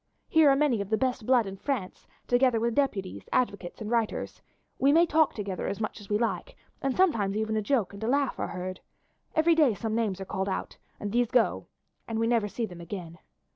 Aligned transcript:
Here 0.27 0.49
are 0.49 0.55
many 0.55 0.81
of 0.81 0.89
the 0.89 0.97
best 0.97 1.27
blood 1.27 1.45
in 1.45 1.57
France, 1.57 2.07
together 2.25 2.59
with 2.59 2.73
deputies, 2.73 3.29
advocates, 3.31 3.81
and 3.81 3.91
writers. 3.91 4.41
We 4.79 4.91
may 4.91 5.05
talk 5.05 5.35
together 5.35 5.67
as 5.67 5.79
much 5.79 6.01
as 6.01 6.09
we 6.09 6.17
like, 6.17 6.57
and 6.81 6.97
sometimes 6.97 7.37
even 7.37 7.55
a 7.55 7.61
joke 7.61 7.93
and 7.93 8.03
a 8.03 8.07
laugh 8.07 8.39
are 8.39 8.47
heard. 8.47 8.79
Every 9.35 9.53
day 9.53 9.75
some 9.75 9.93
names 9.93 10.19
are 10.19 10.25
called 10.25 10.49
out, 10.49 10.75
and 10.99 11.11
these 11.11 11.29
go 11.29 11.67
and 12.07 12.17
we 12.17 12.25
never 12.25 12.47
see 12.47 12.65
them 12.65 12.81
again. 12.81 13.19